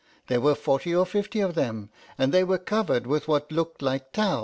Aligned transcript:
There 0.25 0.41
were 0.41 0.55
forty 0.55 0.95
or 0.95 1.05
fifty 1.05 1.41
of 1.41 1.53
them, 1.53 1.91
and 2.17 2.33
they 2.33 2.43
were 2.43 2.57
covered 2.57 3.05
with 3.05 3.27
what 3.27 3.51
looked 3.51 3.83
like 3.83 4.11
tow. 4.11 4.39